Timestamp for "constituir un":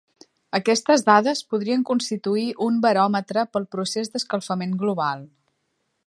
1.89-2.79